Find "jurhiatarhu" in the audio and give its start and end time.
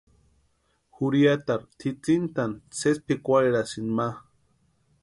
0.95-1.67